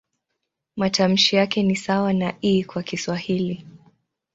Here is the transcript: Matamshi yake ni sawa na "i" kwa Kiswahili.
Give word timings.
Matamshi 0.75 1.35
yake 1.35 1.63
ni 1.63 1.75
sawa 1.75 2.13
na 2.13 2.33
"i" 2.41 2.63
kwa 2.63 2.83
Kiswahili. 2.83 3.67